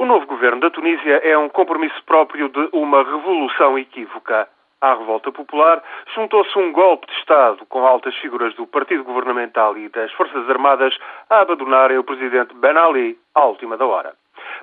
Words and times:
O 0.00 0.06
novo 0.06 0.24
governo 0.24 0.62
da 0.62 0.70
Tunísia 0.70 1.20
é 1.22 1.36
um 1.36 1.50
compromisso 1.50 2.02
próprio 2.04 2.48
de 2.48 2.70
uma 2.72 3.04
revolução 3.04 3.78
equívoca. 3.78 4.48
À 4.80 4.94
revolta 4.94 5.30
popular 5.30 5.82
juntou-se 6.14 6.58
um 6.58 6.72
golpe 6.72 7.06
de 7.06 7.12
Estado 7.18 7.66
com 7.66 7.86
altas 7.86 8.16
figuras 8.16 8.54
do 8.54 8.66
partido 8.66 9.04
governamental 9.04 9.76
e 9.76 9.90
das 9.90 10.10
Forças 10.12 10.48
Armadas 10.48 10.96
a 11.28 11.40
abandonarem 11.40 11.98
o 11.98 12.02
presidente 12.02 12.54
Ben 12.54 12.78
Ali 12.78 13.18
à 13.34 13.44
última 13.44 13.76
da 13.76 13.84
hora. 13.84 14.14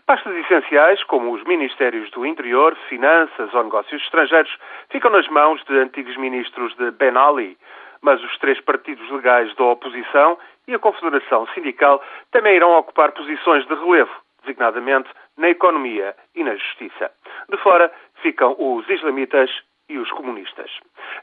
Pastas 0.08 0.36
essenciais, 0.38 1.04
como 1.04 1.32
os 1.32 1.44
Ministérios 1.44 2.10
do 2.10 2.26
Interior, 2.26 2.76
Finanças 2.90 3.54
ou 3.54 3.64
Negócios 3.64 4.02
Estrangeiros, 4.02 4.58
ficam 4.90 5.12
nas 5.12 5.28
mãos 5.28 5.64
de 5.66 5.78
antigos 5.78 6.18
ministros 6.18 6.76
de 6.78 6.90
Ben 6.90 7.16
Ali, 7.16 7.56
mas 8.02 8.24
os 8.24 8.36
três 8.40 8.60
partidos 8.62 9.08
legais 9.12 9.56
da 9.56 9.66
oposição 9.66 10.36
e 10.68 10.74
a 10.74 10.80
Confederação 10.80 11.46
Sindical 11.54 12.02
também 12.32 12.56
irão 12.56 12.76
ocupar 12.76 13.12
posições 13.12 13.68
de 13.68 13.76
relevo, 13.76 14.12
designadamente 14.48 15.10
na 15.38 15.50
economia 15.50 16.16
e 16.34 16.44
na 16.44 16.56
justiça. 16.56 17.12
De 17.50 17.58
fora 17.58 17.92
ficam 18.22 18.56
os 18.58 18.88
islamitas 18.90 19.52
e 19.90 19.98
os 19.98 20.10
comunistas. 20.12 20.72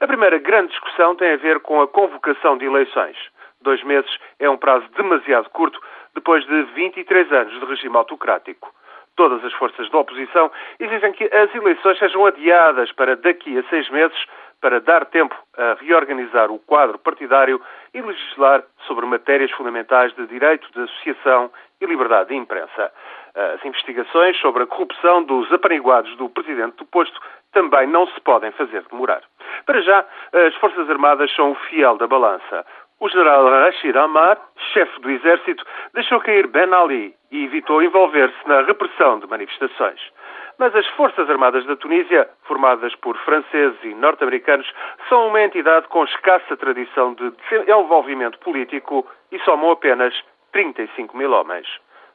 A 0.00 0.06
primeira 0.06 0.38
grande 0.38 0.70
discussão 0.70 1.16
tem 1.16 1.32
a 1.32 1.36
ver 1.36 1.60
com 1.60 1.80
a 1.80 1.88
convocação 1.88 2.56
de 2.56 2.66
eleições. 2.66 3.16
Dois 3.60 3.82
meses 3.82 4.10
é 4.38 4.48
um 4.48 4.56
prazo 4.56 4.86
demasiado 4.96 5.48
curto 5.50 5.80
depois 6.14 6.44
de 6.46 6.62
23 6.74 7.32
anos 7.32 7.58
de 7.58 7.64
regime 7.64 7.96
autocrático. 7.96 8.72
Todas 9.16 9.44
as 9.44 9.52
forças 9.54 9.88
da 9.90 9.98
oposição 9.98 10.50
exigem 10.80 11.12
que 11.12 11.24
as 11.24 11.54
eleições 11.54 11.98
sejam 11.98 12.26
adiadas 12.26 12.90
para 12.92 13.16
daqui 13.16 13.56
a 13.58 13.62
seis 13.64 13.88
meses 13.90 14.18
para 14.64 14.80
dar 14.80 15.04
tempo 15.04 15.36
a 15.58 15.74
reorganizar 15.74 16.50
o 16.50 16.58
quadro 16.58 16.98
partidário 16.98 17.60
e 17.92 18.00
legislar 18.00 18.64
sobre 18.86 19.04
matérias 19.04 19.50
fundamentais 19.50 20.14
de 20.14 20.26
direito 20.26 20.66
de 20.72 20.80
associação 20.84 21.50
e 21.82 21.84
liberdade 21.84 22.30
de 22.30 22.34
imprensa. 22.34 22.90
As 23.34 23.62
investigações 23.62 24.40
sobre 24.40 24.62
a 24.62 24.66
corrupção 24.66 25.22
dos 25.22 25.52
apaniguados 25.52 26.16
do 26.16 26.30
presidente 26.30 26.78
do 26.78 26.86
posto 26.86 27.20
também 27.52 27.86
não 27.86 28.06
se 28.06 28.18
podem 28.22 28.52
fazer 28.52 28.82
demorar. 28.90 29.20
Para 29.66 29.82
já, 29.82 30.02
as 30.32 30.54
Forças 30.54 30.88
Armadas 30.88 31.30
são 31.34 31.50
o 31.50 31.54
fiel 31.68 31.98
da 31.98 32.06
balança. 32.06 32.64
O 33.00 33.08
general 33.10 33.46
Rashid 33.46 33.94
Amar, 33.98 34.38
chefe 34.72 34.98
do 35.02 35.10
exército, 35.10 35.62
deixou 35.92 36.20
cair 36.20 36.46
Ben 36.46 36.72
Ali 36.72 37.14
e 37.30 37.44
evitou 37.44 37.82
envolver-se 37.82 38.48
na 38.48 38.62
repressão 38.62 39.18
de 39.18 39.26
manifestações. 39.26 40.00
Mas 40.58 40.74
as 40.74 40.86
Forças 40.88 41.28
Armadas 41.28 41.64
da 41.66 41.76
Tunísia, 41.76 42.28
formadas 42.44 42.94
por 42.96 43.16
franceses 43.18 43.78
e 43.82 43.94
norte-americanos, 43.94 44.70
são 45.08 45.28
uma 45.28 45.42
entidade 45.42 45.88
com 45.88 46.04
escassa 46.04 46.56
tradição 46.56 47.14
de 47.14 47.32
desenvolvimento 47.50 48.38
político 48.38 49.06
e 49.32 49.38
somam 49.40 49.72
apenas 49.72 50.14
35 50.52 51.16
mil 51.16 51.32
homens. 51.32 51.66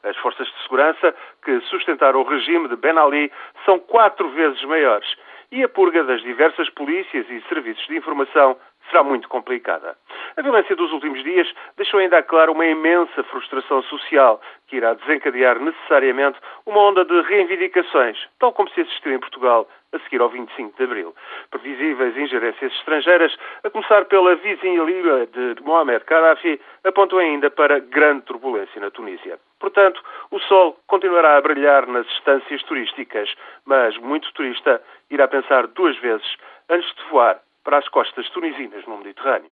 As 0.03 0.15
forças 0.17 0.47
de 0.47 0.63
segurança 0.63 1.13
que 1.43 1.59
sustentaram 1.61 2.21
o 2.21 2.23
regime 2.23 2.69
de 2.69 2.77
Ben 2.77 2.97
Ali 2.97 3.29
são 3.65 3.77
quatro 3.79 4.29
vezes 4.29 4.63
maiores 4.63 5.07
e 5.51 5.63
a 5.63 5.69
purga 5.69 6.03
das 6.03 6.21
diversas 6.21 6.69
polícias 6.69 7.29
e 7.29 7.41
serviços 7.49 7.85
de 7.87 7.97
informação 7.97 8.57
será 8.89 9.03
muito 9.03 9.27
complicada. 9.27 9.97
A 10.37 10.41
violência 10.41 10.75
dos 10.75 10.91
últimos 10.91 11.23
dias 11.23 11.47
deixou 11.75 11.99
ainda 11.99 12.21
claro 12.21 12.51
uma 12.51 12.65
imensa 12.65 13.23
frustração 13.23 13.81
social 13.83 14.41
que 14.67 14.77
irá 14.77 14.93
desencadear 14.93 15.59
necessariamente 15.59 16.39
uma 16.65 16.79
onda 16.81 17.03
de 17.03 17.21
reivindicações, 17.21 18.17
tal 18.39 18.53
como 18.53 18.69
se 18.69 18.81
assistiu 18.81 19.13
em 19.13 19.19
Portugal 19.19 19.67
a 19.91 19.99
seguir 19.99 20.21
ao 20.21 20.29
25 20.29 20.77
de 20.77 20.83
Abril. 20.83 21.15
Previsíveis 21.49 22.15
ingerências 22.15 22.71
estrangeiras, 22.73 23.35
a 23.63 23.69
começar 23.69 24.05
pela 24.05 24.35
vizinha 24.35 24.83
líbia 24.83 25.27
de 25.27 25.63
Mohamed 25.63 26.05
Gaddafi, 26.05 26.61
apontam 26.83 27.17
ainda 27.17 27.49
para 27.49 27.79
grande 27.79 28.21
turbulência 28.25 28.79
na 28.79 28.91
Tunísia. 28.91 29.39
Portanto, 29.59 30.01
o 30.31 30.39
sol 30.39 30.77
continuará 30.87 31.37
a 31.37 31.41
brilhar 31.41 31.87
nas 31.87 32.07
estâncias 32.07 32.61
turísticas, 32.63 33.33
mas 33.65 33.97
muito 33.97 34.31
turista 34.33 34.81
irá 35.09 35.27
pensar 35.27 35.67
duas 35.67 35.97
vezes 35.97 36.37
antes 36.69 36.93
de 36.95 37.03
voar 37.09 37.39
para 37.63 37.77
as 37.77 37.87
costas 37.89 38.29
tunisinas 38.29 38.85
no 38.85 38.97
Mediterrâneo. 38.97 39.49